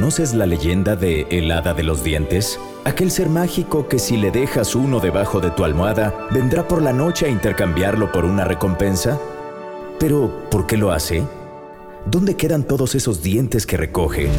[0.00, 2.58] ¿Conoces la leyenda de El Hada de los Dientes?
[2.86, 6.94] Aquel ser mágico que si le dejas uno debajo de tu almohada, vendrá por la
[6.94, 9.20] noche a intercambiarlo por una recompensa.
[9.98, 11.22] Pero, ¿por qué lo hace?
[12.06, 14.30] ¿Dónde quedan todos esos dientes que recoge?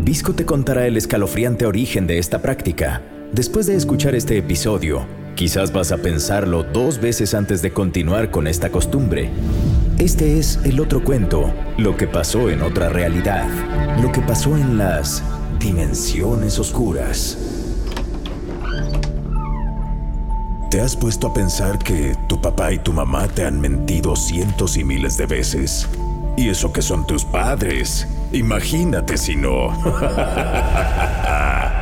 [0.00, 3.02] Visco te contará el escalofriante origen de esta práctica.
[3.30, 8.46] Después de escuchar este episodio, quizás vas a pensarlo dos veces antes de continuar con
[8.46, 9.28] esta costumbre.
[9.98, 13.48] Este es el otro cuento, lo que pasó en otra realidad,
[14.00, 15.24] lo que pasó en las
[15.58, 17.36] dimensiones oscuras.
[20.70, 24.76] ¿Te has puesto a pensar que tu papá y tu mamá te han mentido cientos
[24.76, 25.88] y miles de veces?
[26.36, 28.06] Y eso que son tus padres.
[28.30, 29.76] Imagínate si no.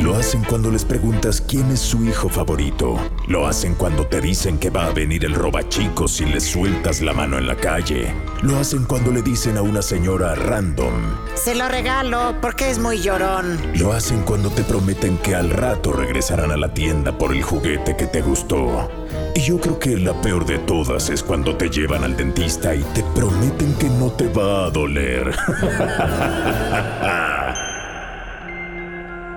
[0.00, 2.98] Lo hacen cuando les preguntas quién es su hijo favorito.
[3.26, 7.12] Lo hacen cuando te dicen que va a venir el robachico si le sueltas la
[7.12, 8.12] mano en la calle.
[8.42, 10.92] Lo hacen cuando le dicen a una señora random.
[11.34, 13.58] Se lo regalo porque es muy llorón.
[13.74, 17.96] Lo hacen cuando te prometen que al rato regresarán a la tienda por el juguete
[17.96, 18.90] que te gustó.
[19.34, 22.82] Y yo creo que la peor de todas es cuando te llevan al dentista y
[22.94, 25.34] te prometen que no te va a doler.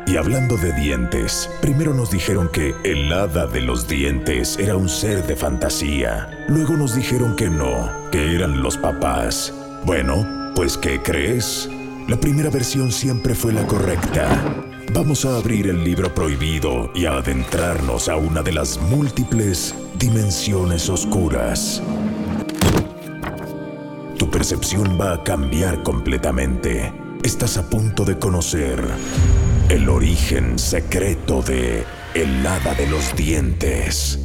[0.08, 4.88] Y hablando de dientes, primero nos dijeron que el hada de los dientes era un
[4.88, 6.46] ser de fantasía.
[6.48, 9.54] Luego nos dijeron que no, que eran los papás.
[9.84, 11.70] Bueno, pues ¿qué crees?
[12.08, 14.64] La primera versión siempre fue la correcta.
[14.94, 20.88] Vamos a abrir el libro prohibido y a adentrarnos a una de las múltiples dimensiones
[20.88, 21.84] oscuras.
[24.18, 26.94] Tu percepción va a cambiar completamente.
[27.24, 28.88] Estás a punto de conocer
[29.70, 31.84] el origen secreto de
[32.14, 34.18] El Hada de los Dientes.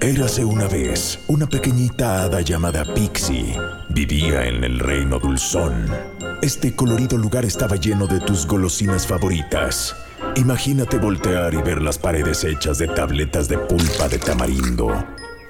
[0.00, 3.58] Érase una vez una pequeñita hada llamada Pixie.
[3.90, 5.88] Vivía en el reino Dulzón.
[6.40, 9.96] Este colorido lugar estaba lleno de tus golosinas favoritas.
[10.36, 15.04] Imagínate voltear y ver las paredes hechas de tabletas de pulpa de tamarindo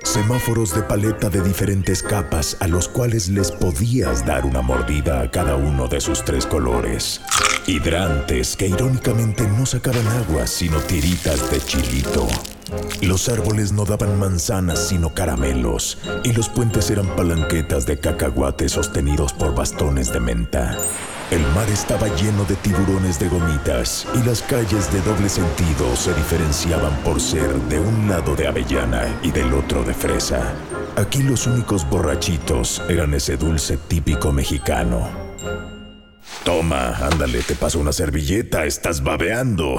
[0.05, 5.31] Semáforos de paleta de diferentes capas a los cuales les podías dar una mordida a
[5.31, 7.21] cada uno de sus tres colores.
[7.67, 12.29] Hidrantes que irónicamente no sacaban agua sino tiritas de chilito.
[13.01, 19.33] Los árboles no daban manzanas sino caramelos y los puentes eran palanquetas de cacahuate sostenidos
[19.33, 20.79] por bastones de menta.
[21.31, 26.13] El mar estaba lleno de tiburones de gomitas y las calles de doble sentido se
[26.15, 30.53] diferenciaban por ser de un lado de avellana y del otro de fresa.
[30.97, 35.09] Aquí los únicos borrachitos eran ese dulce típico mexicano.
[36.45, 39.77] Toma, ándale, te paso una servilleta, estás babeando.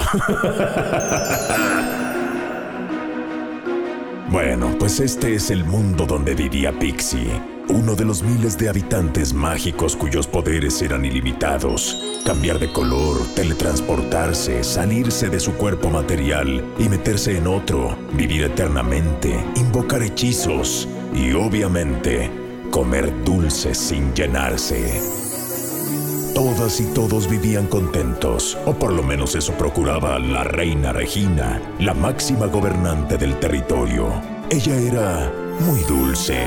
[4.31, 9.33] bueno, pues este es el mundo donde vivía Pixie uno de los miles de habitantes
[9.33, 11.97] mágicos cuyos poderes eran ilimitados.
[12.25, 19.43] Cambiar de color, teletransportarse, salirse de su cuerpo material y meterse en otro, vivir eternamente,
[19.55, 22.29] invocar hechizos y obviamente
[22.71, 25.01] comer dulces sin llenarse.
[26.33, 31.93] Todas y todos vivían contentos, o por lo menos eso procuraba la reina Regina, la
[31.93, 34.09] máxima gobernante del territorio.
[34.49, 36.45] Ella era muy dulce.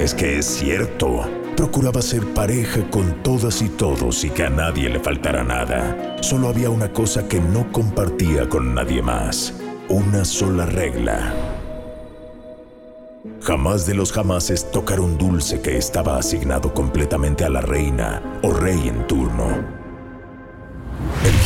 [0.00, 1.28] es que es cierto.
[1.56, 6.16] Procuraba ser pareja con todas y todos y que a nadie le faltara nada.
[6.20, 9.54] Solo había una cosa que no compartía con nadie más.
[9.88, 11.34] Una sola regla.
[13.42, 18.52] Jamás de los jamases tocar un dulce que estaba asignado completamente a la reina o
[18.52, 19.78] rey en turno.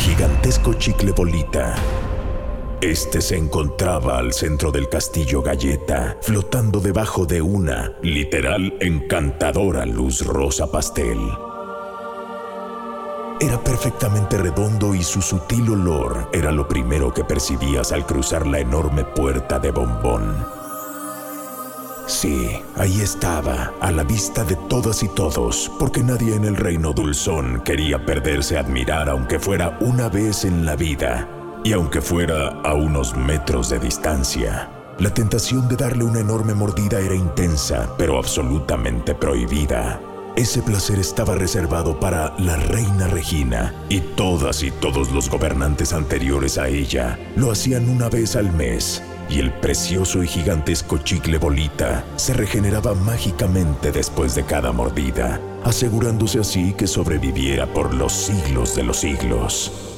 [0.03, 1.75] gigantesco chicle bolita.
[2.83, 10.25] Este se encontraba al centro del castillo Galleta, flotando debajo de una, literal, encantadora luz
[10.25, 11.17] rosa pastel.
[13.39, 18.59] Era perfectamente redondo y su sutil olor era lo primero que percibías al cruzar la
[18.59, 20.45] enorme puerta de bombón.
[22.05, 26.91] Sí, ahí estaba, a la vista de todas y todos, porque nadie en el reino
[26.91, 31.29] dulzón quería perderse a admirar aunque fuera una vez en la vida,
[31.63, 34.69] y aunque fuera a unos metros de distancia.
[34.99, 39.99] La tentación de darle una enorme mordida era intensa, pero absolutamente prohibida.
[40.35, 46.57] Ese placer estaba reservado para la reina Regina y todas y todos los gobernantes anteriores
[46.57, 52.03] a ella lo hacían una vez al mes y el precioso y gigantesco chicle bolita
[52.15, 58.83] se regeneraba mágicamente después de cada mordida, asegurándose así que sobreviviera por los siglos de
[58.83, 59.92] los siglos.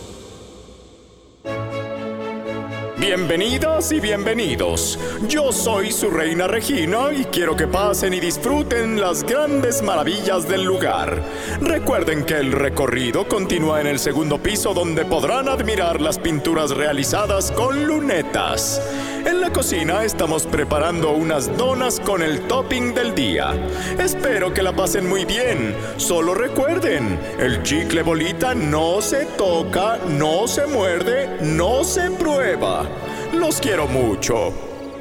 [3.08, 4.98] Bienvenidas y bienvenidos.
[5.30, 10.64] Yo soy su reina Regina y quiero que pasen y disfruten las grandes maravillas del
[10.64, 11.22] lugar.
[11.62, 17.52] Recuerden que el recorrido continúa en el segundo piso donde podrán admirar las pinturas realizadas
[17.52, 18.25] con lunetas.
[19.26, 23.54] En la cocina estamos preparando unas donas con el topping del día.
[23.98, 25.74] Espero que la pasen muy bien.
[25.96, 32.84] Solo recuerden, el chicle bolita no se toca, no se muerde, no se prueba.
[33.32, 34.52] Los quiero mucho.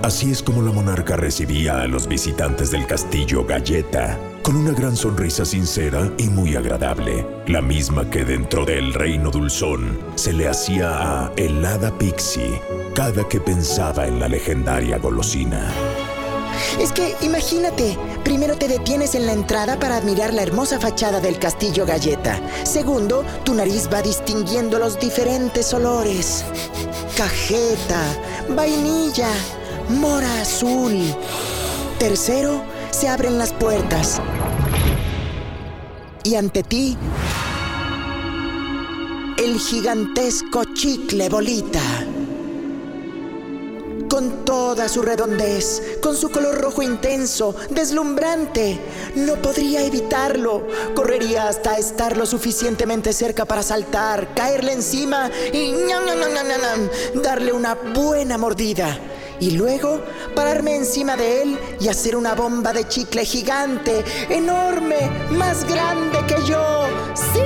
[0.01, 4.95] Así es como la monarca recibía a los visitantes del castillo Galleta, con una gran
[4.95, 10.91] sonrisa sincera y muy agradable, la misma que dentro del reino dulzón se le hacía
[10.91, 12.61] a Helada Pixie
[12.95, 15.73] cada que pensaba en la legendaria golosina.
[16.79, 21.39] Es que imagínate, primero te detienes en la entrada para admirar la hermosa fachada del
[21.39, 22.39] castillo Galleta.
[22.65, 26.45] Segundo, tu nariz va distinguiendo los diferentes olores.
[27.17, 28.03] Cajeta,
[28.51, 29.31] vainilla,
[29.89, 31.03] mora azul.
[31.99, 34.21] Tercero, se abren las puertas.
[36.27, 36.97] Y ante ti,
[39.37, 41.83] el gigantesco chicle bolita.
[44.09, 48.81] Con toda su redondez, con su color rojo intenso, deslumbrante,
[49.17, 50.67] no podría evitarlo.
[50.95, 56.05] Correría hasta estar lo suficientemente cerca para saltar, caerle encima y ñam,
[57.23, 58.99] darle una buena mordida
[59.41, 60.03] y luego
[60.35, 66.37] pararme encima de él y hacer una bomba de chicle gigante, enorme, más grande que
[66.47, 66.87] yo.
[67.15, 67.41] ¡Sí!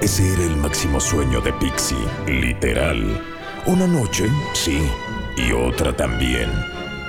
[0.00, 3.22] Ese era el máximo sueño de Pixie, literal.
[3.66, 4.80] Una noche, sí,
[5.36, 6.50] y otra también.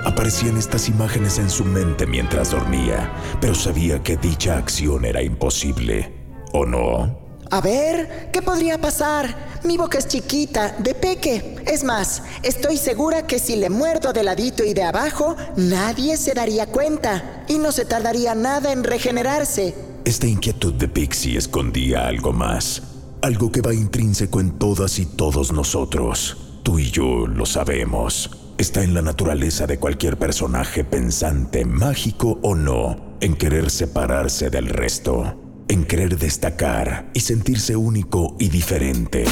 [0.04, 6.12] Aparecían estas imágenes en su mente mientras dormía, pero sabía que dicha acción era imposible.
[6.54, 7.18] ¿O no?
[7.50, 9.51] A ver, ¿qué podría pasar?
[9.64, 11.56] Mi boca es chiquita, de peque.
[11.68, 16.34] Es más, estoy segura que si le muerdo de ladito y de abajo, nadie se
[16.34, 19.76] daría cuenta y no se tardaría nada en regenerarse.
[20.04, 22.82] Esta inquietud de Pixie escondía algo más,
[23.22, 26.38] algo que va intrínseco en todas y todos nosotros.
[26.64, 28.32] Tú y yo lo sabemos.
[28.58, 34.68] Está en la naturaleza de cualquier personaje pensante, mágico o no, en querer separarse del
[34.70, 35.36] resto,
[35.72, 39.24] en querer destacar y sentirse único y diferente.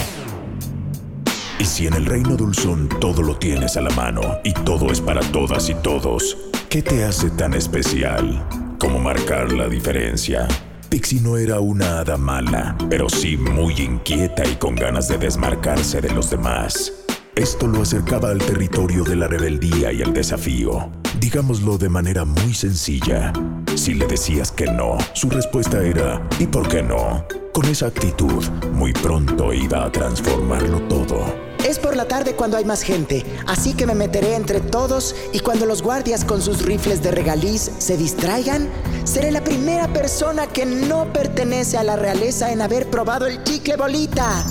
[1.60, 5.02] Y si en el reino dulzón todo lo tienes a la mano y todo es
[5.02, 6.38] para todas y todos,
[6.70, 8.48] ¿qué te hace tan especial
[8.80, 10.48] como marcar la diferencia?
[10.88, 16.00] Pixie no era una hada mala, pero sí muy inquieta y con ganas de desmarcarse
[16.00, 16.94] de los demás.
[17.36, 20.90] Esto lo acercaba al territorio de la rebeldía y el desafío.
[21.20, 23.34] Digámoslo de manera muy sencilla.
[23.80, 27.26] Si le decías que no, su respuesta era ¿y por qué no?
[27.54, 28.44] Con esa actitud,
[28.74, 31.24] muy pronto iba a transformarlo todo.
[31.66, 35.40] Es por la tarde cuando hay más gente, así que me meteré entre todos y
[35.40, 38.68] cuando los guardias con sus rifles de regaliz se distraigan,
[39.06, 43.78] seré la primera persona que no pertenece a la realeza en haber probado el chicle
[43.78, 44.44] bolita.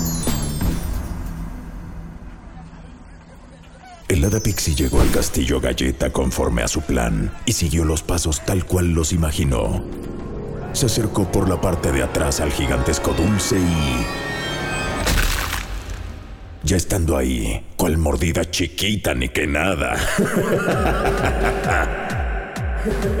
[4.09, 8.43] El hada Pixie llegó al castillo Galleta conforme a su plan y siguió los pasos
[8.43, 9.83] tal cual los imaginó.
[10.73, 14.05] Se acercó por la parte de atrás al gigantesco dulce y...
[16.63, 19.95] Ya estando ahí, cual mordida chiquita ni que nada.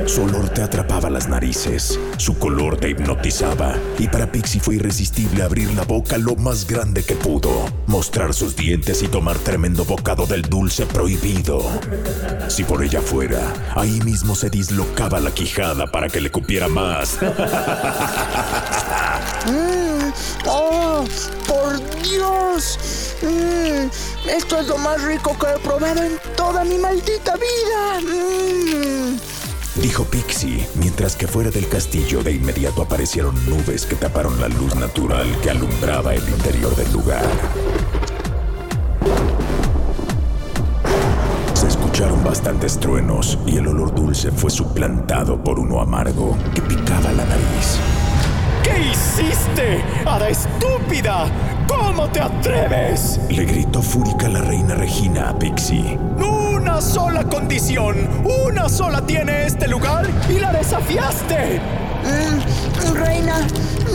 [0.05, 5.43] Su olor te atrapaba las narices, su color te hipnotizaba y para Pixie fue irresistible
[5.43, 10.25] abrir la boca lo más grande que pudo, mostrar sus dientes y tomar tremendo bocado
[10.25, 11.63] del dulce prohibido.
[12.47, 13.41] Si por ella fuera,
[13.75, 17.17] ahí mismo se dislocaba la quijada para que le cupiera más.
[20.45, 21.03] ¡Oh!
[21.47, 21.79] ¡Por
[23.21, 23.89] Mm,
[24.29, 27.99] esto es lo más rico que he probado en toda mi maldita vida.
[28.01, 29.28] Mm.
[29.81, 34.75] Dijo Pixie, mientras que fuera del castillo de inmediato aparecieron nubes que taparon la luz
[34.75, 37.23] natural que alumbraba el interior del lugar.
[41.53, 47.13] Se escucharon bastantes truenos y el olor dulce fue suplantado por uno amargo que picaba
[47.13, 47.79] la nariz.
[48.63, 51.25] ¿Qué hiciste, hada estúpida?
[51.69, 53.19] ¿Cómo te atreves?
[53.29, 55.99] Le gritó fúrica la reina Regina a Pixie.
[56.17, 57.95] Una sola condición,
[58.25, 61.61] una sola tiene este lugar y la desafiaste.
[62.03, 63.35] Mm, reina,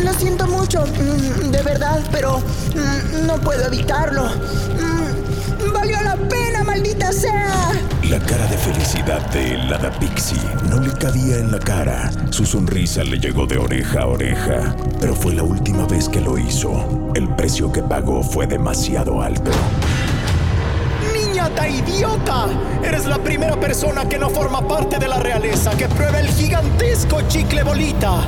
[0.04, 4.22] lo siento mucho, mm, de verdad, pero mm, no puedo evitarlo.
[4.24, 7.72] Mm, valió la pena, maldita sea.
[8.14, 10.38] La cara de felicidad de helada Pixie
[10.70, 12.12] no le cabía en la cara.
[12.30, 16.38] Su sonrisa le llegó de oreja a oreja, pero fue la última vez que lo
[16.38, 17.10] hizo.
[17.16, 19.50] El precio que pagó fue demasiado alto.
[21.12, 22.46] ¡Niñata idiota!
[22.84, 27.20] Eres la primera persona que no forma parte de la realeza que prueba el gigantesco
[27.22, 28.20] chicle bolita.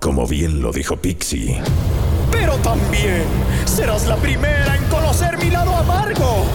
[0.00, 1.60] Como bien lo dijo Pixie,
[2.30, 3.24] Pero también
[3.66, 6.46] serás la primera en conocer mi lado amargo.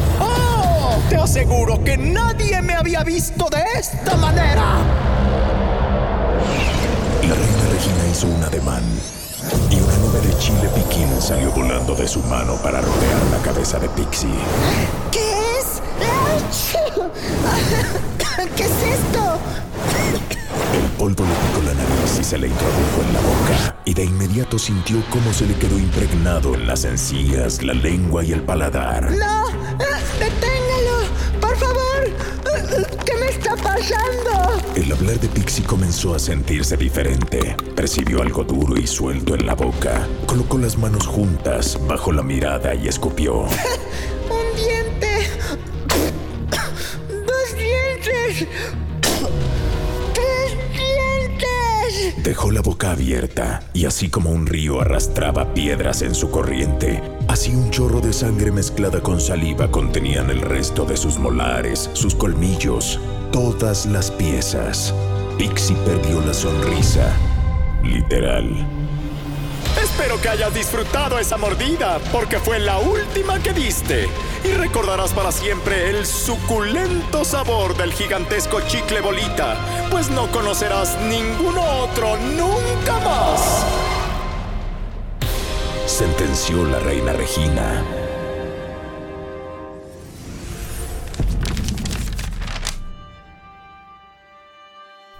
[1.10, 4.78] Te aseguro que nadie me había visto de esta manera.
[7.22, 8.84] la reina Regina hizo un ademán
[9.72, 13.80] y una nube de chile piquín salió volando de su mano para rodear la cabeza
[13.80, 14.30] de Pixie.
[15.12, 15.82] ¿Qué es?
[18.58, 19.40] ¿Qué es esto?
[20.74, 24.04] El polvo le picó la nariz y se le introdujo en la boca, y de
[24.04, 29.12] inmediato sintió cómo se le quedó impregnado en las encías, la lengua y el paladar.
[29.12, 29.46] ¡No!
[29.80, 30.57] ¡Ah!
[31.60, 32.98] ¡Por favor!
[33.06, 34.62] ¿Qué me está pasando?
[34.76, 37.56] El hablar de Pixie comenzó a sentirse diferente.
[37.76, 40.08] Percibió algo duro y suelto en la boca.
[40.26, 43.46] Colocó las manos juntas bajo la mirada y escupió.
[52.28, 57.56] Dejó la boca abierta y así como un río arrastraba piedras en su corriente, así
[57.56, 63.00] un chorro de sangre mezclada con saliva contenían el resto de sus molares, sus colmillos,
[63.32, 64.94] todas las piezas.
[65.38, 67.16] Pixie perdió la sonrisa.
[67.82, 68.77] Literal.
[70.00, 74.08] Espero que hayas disfrutado esa mordida, porque fue la última que diste.
[74.44, 79.58] Y recordarás para siempre el suculento sabor del gigantesco chicle bolita,
[79.90, 83.66] pues no conocerás ninguno otro nunca más.
[85.88, 87.84] Sentenció la reina Regina.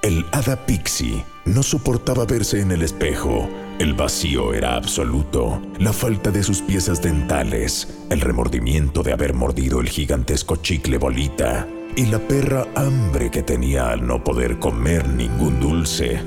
[0.04, 3.50] El hada Pixie no soportaba verse en el espejo.
[3.80, 5.62] El vacío era absoluto.
[5.78, 11.68] La falta de sus piezas dentales, el remordimiento de haber mordido el gigantesco chicle bolita
[11.96, 16.20] y la perra hambre que tenía al no poder comer ningún dulce.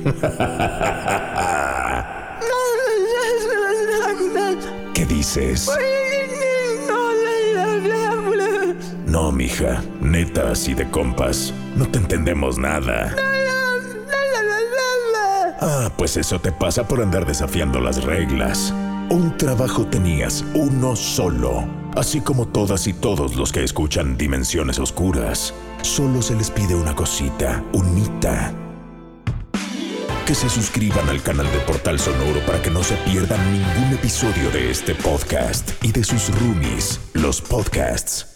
[4.95, 5.69] ¿Qué dices?
[9.07, 11.53] No, mija, neta, así de compas.
[11.75, 13.17] No te entendemos nada.
[15.63, 18.73] Ah, pues eso te pasa por andar desafiando las reglas.
[19.11, 21.65] Un trabajo tenías, uno solo.
[21.95, 25.53] Así como todas y todos los que escuchan Dimensiones Oscuras.
[25.83, 28.55] Solo se les pide una cosita, unita.
[30.25, 34.51] Que se suscriban al canal de Portal Sonoro para que no se pierdan ningún episodio
[34.53, 38.30] de este podcast y de sus roomies, los podcasts.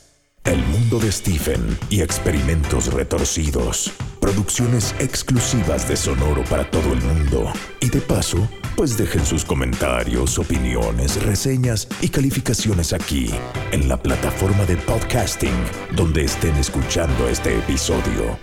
[0.44, 3.90] El mundo de Stephen y experimentos retorcidos.
[4.20, 7.50] Producciones exclusivas de Sonoro para todo el mundo.
[7.80, 8.46] Y de paso,
[8.76, 13.30] pues dejen sus comentarios, opiniones, reseñas y calificaciones aquí,
[13.72, 15.56] en la plataforma de podcasting
[15.96, 18.38] donde estén escuchando este episodio.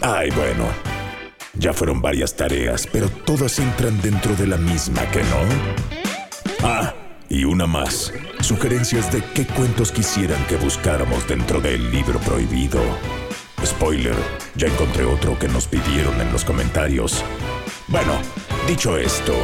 [0.00, 0.64] Ay, bueno.
[1.52, 5.40] Ya fueron varias tareas, pero todas entran dentro de la misma, ¿que no?
[6.62, 6.94] Ah,
[7.30, 8.12] y una más.
[8.40, 12.80] Sugerencias de qué cuentos quisieran que buscáramos dentro del libro prohibido.
[13.64, 14.16] Spoiler,
[14.56, 17.24] ya encontré otro que nos pidieron en los comentarios.
[17.88, 18.18] Bueno,
[18.66, 19.34] dicho esto,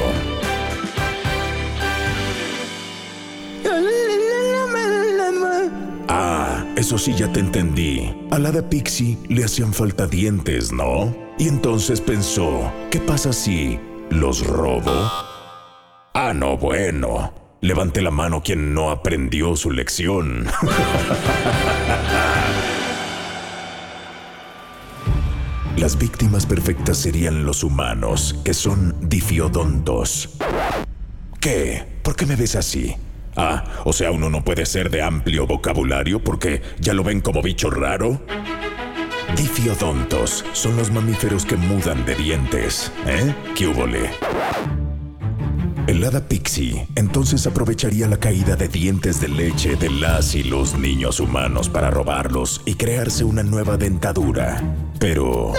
[6.08, 8.12] ah, eso sí ya te entendí.
[8.30, 11.14] A la de Pixie le hacían falta dientes, ¿no?
[11.38, 13.78] Y entonces pensó, ¿qué pasa si
[14.10, 15.10] los robo?
[16.14, 17.45] Ah, no, bueno.
[17.66, 20.46] Levante la mano quien no aprendió su lección.
[25.76, 30.38] Las víctimas perfectas serían los humanos, que son difiodontos.
[31.40, 31.84] ¿Qué?
[32.04, 32.94] ¿Por qué me ves así?
[33.34, 37.42] Ah, o sea, uno no puede ser de amplio vocabulario porque ya lo ven como
[37.42, 38.22] bicho raro.
[39.36, 43.34] Difiodontos son los mamíferos que mudan de dientes, ¿eh?
[43.56, 44.10] ¿Qué húbole?
[45.86, 50.76] El hada Pixie entonces aprovecharía la caída de dientes de leche de las y los
[50.76, 54.60] niños humanos para robarlos y crearse una nueva dentadura.
[54.98, 55.52] Pero...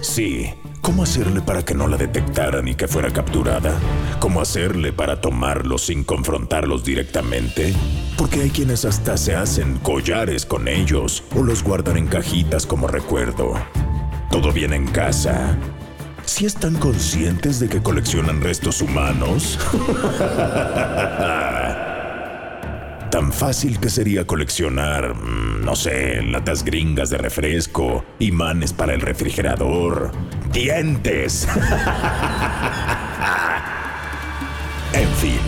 [0.00, 0.50] Sí,
[0.80, 3.78] ¿cómo hacerle para que no la detectaran y que fuera capturada?
[4.18, 7.72] ¿Cómo hacerle para tomarlos sin confrontarlos directamente?
[8.18, 12.88] Porque hay quienes hasta se hacen collares con ellos o los guardan en cajitas como
[12.88, 13.54] recuerdo.
[14.32, 15.56] ¿Todo bien en casa?
[16.24, 19.58] ¿Si están conscientes de que coleccionan restos humanos?
[23.10, 29.02] Tan fácil que sería coleccionar, mm, no sé, latas gringas de refresco, imanes para el
[29.02, 30.10] refrigerador,
[30.50, 31.46] dientes.
[34.94, 35.40] en fin,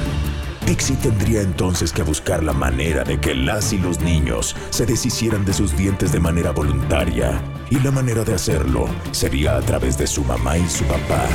[0.66, 5.44] Pixie tendría entonces que buscar la manera de que las y los niños se deshicieran
[5.44, 7.42] de sus dientes de manera voluntaria.
[7.70, 11.26] Y la manera de hacerlo sería a través de su mamá y su papá.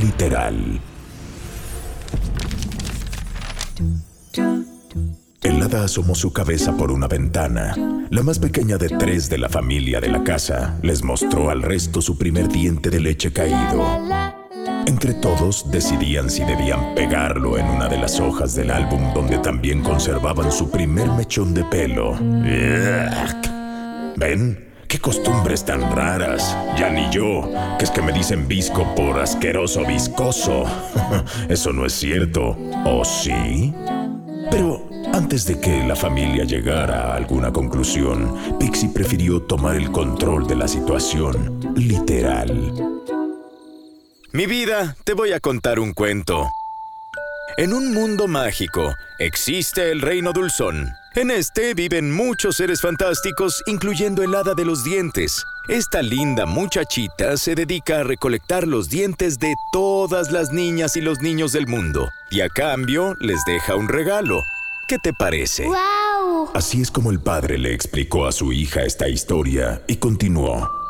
[0.00, 0.80] Literal.
[5.42, 7.74] El hada asomó su cabeza por una ventana.
[8.10, 12.00] La más pequeña de tres de la familia de la casa les mostró al resto
[12.00, 14.35] su primer diente de leche caído.
[14.86, 19.82] Entre todos decidían si debían pegarlo en una de las hojas del álbum donde también
[19.82, 22.16] conservaban su primer mechón de pelo.
[24.16, 24.66] ¿Ven?
[24.86, 26.56] ¿Qué costumbres tan raras?
[26.78, 30.64] Ya ni yo, que es que me dicen visco por asqueroso viscoso.
[31.48, 32.56] Eso no es cierto.
[32.84, 33.74] ¿O sí?
[34.50, 40.46] Pero antes de que la familia llegara a alguna conclusión, Pixie prefirió tomar el control
[40.46, 43.02] de la situación, literal.
[44.36, 46.50] Mi vida, te voy a contar un cuento.
[47.56, 50.92] En un mundo mágico existe el reino dulzón.
[51.14, 55.42] En este viven muchos seres fantásticos, incluyendo el hada de los dientes.
[55.68, 61.22] Esta linda muchachita se dedica a recolectar los dientes de todas las niñas y los
[61.22, 64.42] niños del mundo, y a cambio les deja un regalo.
[64.86, 65.64] ¿Qué te parece?
[65.64, 66.50] ¡Wow!
[66.52, 70.85] Así es como el padre le explicó a su hija esta historia y continuó.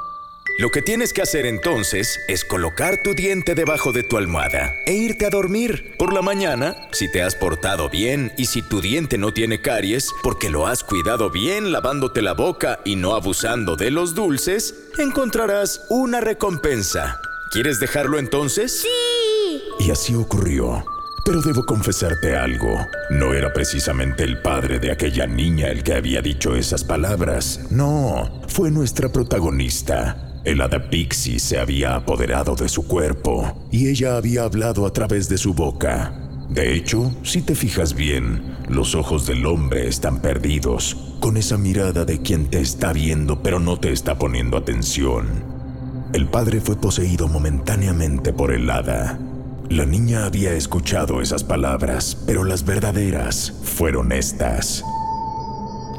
[0.59, 4.95] Lo que tienes que hacer entonces es colocar tu diente debajo de tu almohada e
[4.95, 5.95] irte a dormir.
[5.99, 10.11] Por la mañana, si te has portado bien y si tu diente no tiene caries,
[10.23, 15.83] porque lo has cuidado bien lavándote la boca y no abusando de los dulces, encontrarás
[15.91, 17.21] una recompensa.
[17.53, 18.81] ¿Quieres dejarlo entonces?
[18.81, 19.63] ¡Sí!
[19.79, 20.83] Y así ocurrió.
[21.27, 22.79] Pero debo confesarte algo.
[23.11, 27.61] No era precisamente el padre de aquella niña el que había dicho esas palabras.
[27.71, 30.26] No, fue nuestra protagonista.
[30.47, 35.29] El hada Pixie se había apoderado de su cuerpo y ella había hablado a través
[35.29, 36.15] de su boca.
[36.49, 42.05] De hecho, si te fijas bien, los ojos del hombre están perdidos, con esa mirada
[42.05, 45.27] de quien te está viendo pero no te está poniendo atención.
[46.13, 49.19] El padre fue poseído momentáneamente por el hada.
[49.69, 54.85] La niña había escuchado esas palabras, pero las verdaderas fueron estas.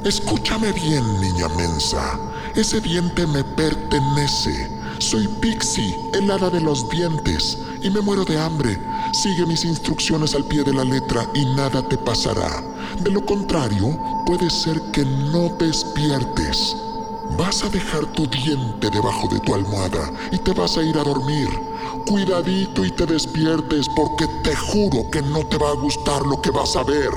[0.05, 2.36] Escúchame bien, niña mensa.
[2.57, 4.67] Ese diente me pertenece.
[4.97, 8.81] Soy Pixie, el de los dientes, y me muero de hambre.
[9.13, 12.63] Sigue mis instrucciones al pie de la letra y nada te pasará.
[13.03, 16.75] De lo contrario, puede ser que no despiertes.
[17.37, 21.03] Vas a dejar tu diente debajo de tu almohada y te vas a ir a
[21.03, 21.47] dormir.
[22.07, 26.49] Cuidadito y te despiertes porque te juro que no te va a gustar lo que
[26.49, 27.11] vas a ver.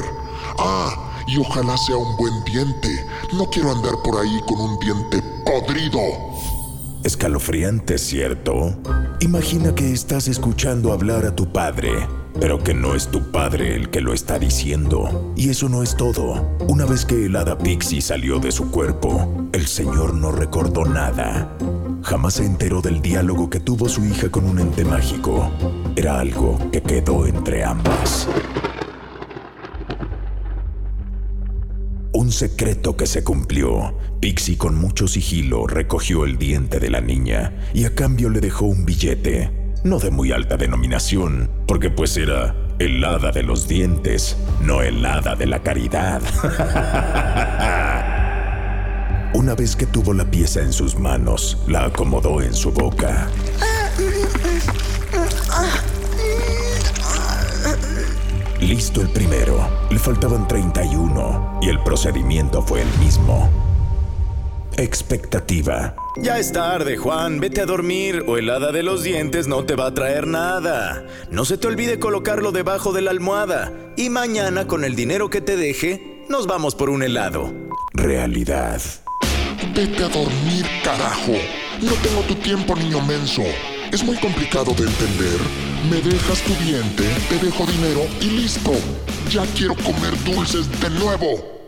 [0.59, 2.88] Ah, y ojalá sea un buen diente.
[3.33, 6.00] No quiero andar por ahí con un diente podrido.
[7.02, 8.76] Escalofriante, ¿cierto?
[9.20, 12.06] Imagina que estás escuchando hablar a tu padre,
[12.38, 15.33] pero que no es tu padre el que lo está diciendo.
[15.35, 16.56] Y eso no es todo.
[16.68, 21.56] Una vez que el hada Pixie salió de su cuerpo, el señor no recordó nada.
[22.02, 25.50] Jamás se enteró del diálogo que tuvo su hija con un ente mágico.
[25.96, 28.28] Era algo que quedó entre ambas.
[32.12, 33.96] Un secreto que se cumplió.
[34.20, 38.66] Pixie con mucho sigilo recogió el diente de la niña y a cambio le dejó
[38.66, 39.50] un billete,
[39.84, 45.06] no de muy alta denominación, porque pues era el hada de los dientes, no el
[45.06, 46.20] hada de la caridad.
[49.34, 53.28] Una vez que tuvo la pieza en sus manos, la acomodó en su boca.
[58.70, 59.68] Listo el primero.
[59.90, 63.50] Le faltaban 31 y el procedimiento fue el mismo.
[64.76, 65.96] Expectativa.
[66.16, 67.40] Ya es tarde, Juan.
[67.40, 71.04] Vete a dormir o el hada de los dientes no te va a traer nada.
[71.33, 73.72] No se te olvide colocarlo debajo de la almohada.
[73.96, 77.52] Y mañana, con el dinero que te deje, nos vamos por un helado.
[77.92, 78.80] Realidad.
[79.74, 81.33] Vete a dormir, carajo.
[81.83, 83.42] No tengo tu tiempo, niño menso.
[83.92, 85.40] Es muy complicado de entender.
[85.90, 88.70] Me dejas tu diente, te dejo dinero y listo.
[89.29, 91.61] Ya quiero comer dulces de nuevo.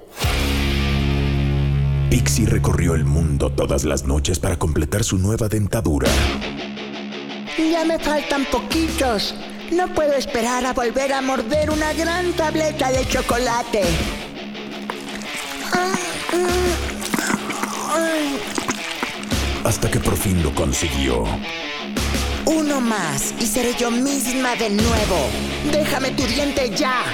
[2.10, 6.08] Pixie recorrió el mundo todas las noches para completar su nueva dentadura.
[7.58, 9.34] Ya me faltan poquitos.
[9.72, 13.82] No puedo esperar a volver a morder una gran tableta de chocolate.
[19.64, 21.24] Hasta que por fin lo consiguió.
[22.46, 25.28] Uno más y seré yo misma de nuevo.
[25.70, 27.04] Déjame tu diente ya.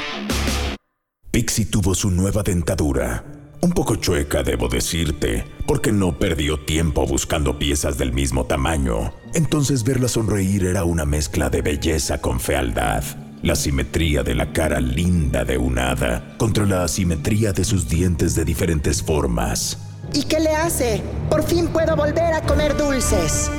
[1.31, 3.25] Pixie tuvo su nueva dentadura.
[3.61, 9.13] Un poco chueca, debo decirte, porque no perdió tiempo buscando piezas del mismo tamaño.
[9.35, 13.05] Entonces verla sonreír era una mezcla de belleza con fealdad.
[13.43, 18.35] La simetría de la cara linda de un hada contra la asimetría de sus dientes
[18.35, 19.79] de diferentes formas.
[20.15, 21.03] ¿Y qué le hace?
[21.29, 23.51] Por fin puedo volver a comer dulces.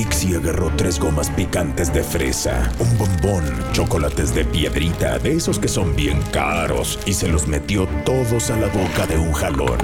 [0.00, 5.68] Pixie agarró tres gomas picantes de fresa, un bombón, chocolates de piedrita, de esos que
[5.68, 9.76] son bien caros, y se los metió todos a la boca de un jalón.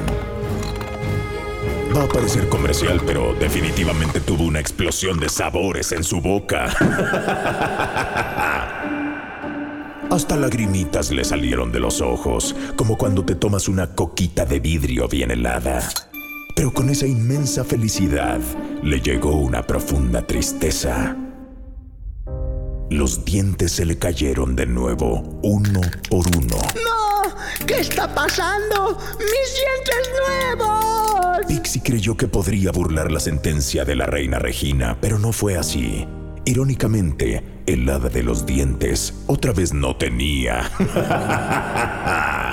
[1.95, 6.65] Va a parecer comercial, pero definitivamente tuvo una explosión de sabores en su boca.
[10.11, 15.09] Hasta lagrimitas le salieron de los ojos, como cuando te tomas una coquita de vidrio
[15.09, 15.87] bien helada.
[16.57, 18.41] Pero con esa inmensa felicidad
[18.83, 21.15] le llegó una profunda tristeza.
[22.89, 26.57] Los dientes se le cayeron de nuevo, uno por uno.
[26.57, 27.67] ¡No!
[27.67, 28.97] ¿Qué está pasando?
[29.19, 30.11] ¡Mis dientes
[30.57, 31.47] nuevos!
[31.47, 36.09] Pixie creyó que podría burlar la sentencia de la reina Regina, pero no fue así.
[36.47, 40.71] Irónicamente, el hada de los dientes otra vez no tenía.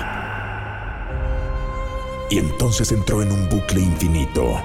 [2.30, 4.60] y entonces entró en un bucle infinito.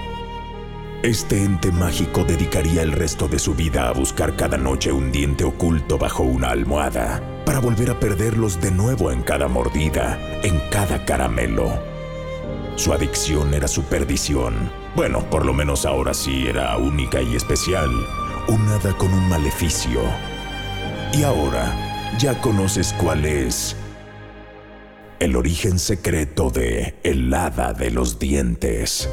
[1.01, 5.45] Este ente mágico dedicaría el resto de su vida a buscar cada noche un diente
[5.45, 11.05] oculto bajo una almohada, para volver a perderlos de nuevo en cada mordida, en cada
[11.05, 11.81] caramelo.
[12.75, 14.71] Su adicción era su perdición.
[14.95, 17.89] Bueno, por lo menos ahora sí era única y especial.
[18.47, 20.01] Un hada con un maleficio.
[21.13, 23.75] Y ahora ya conoces cuál es
[25.19, 29.09] el origen secreto de el hada de los dientes.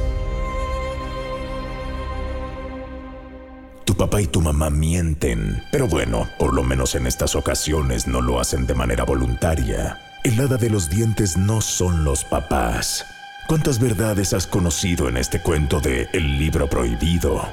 [3.85, 8.21] Tu papá y tu mamá mienten, pero bueno, por lo menos en estas ocasiones no
[8.21, 9.99] lo hacen de manera voluntaria.
[10.23, 13.05] El hada de los dientes no son los papás.
[13.49, 17.49] ¿Cuántas verdades has conocido en este cuento de El libro prohibido?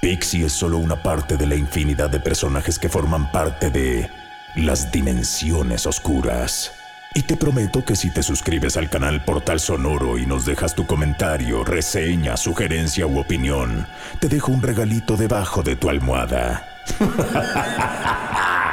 [0.00, 4.10] Pixie es solo una parte de la infinidad de personajes que forman parte de
[4.56, 6.72] las dimensiones oscuras.
[7.14, 10.84] Y te prometo que si te suscribes al canal Portal Sonoro y nos dejas tu
[10.84, 13.86] comentario, reseña, sugerencia u opinión,
[14.20, 16.66] te dejo un regalito debajo de tu almohada.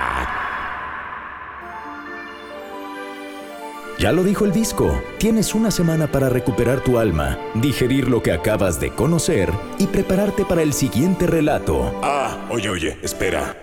[4.02, 8.32] Ya lo dijo el disco, tienes una semana para recuperar tu alma, digerir lo que
[8.32, 12.00] acabas de conocer y prepararte para el siguiente relato.
[12.02, 13.56] Ah, oye, oye, espera.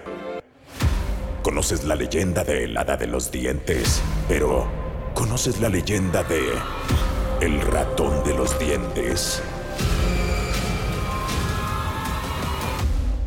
[1.43, 4.67] Conoces la leyenda de el hada de los dientes, pero
[5.15, 6.43] ¿conoces la leyenda de
[7.41, 9.43] el ratón de los dientes?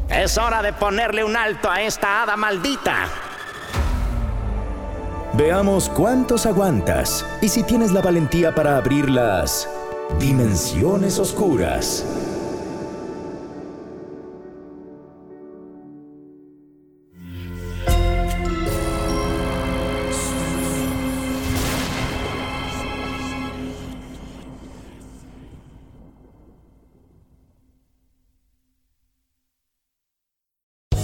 [0.09, 3.07] Es hora de ponerle un alto a esta hada maldita.
[5.33, 9.69] Veamos cuántos aguantas y si tienes la valentía para abrir las
[10.19, 12.05] dimensiones oscuras.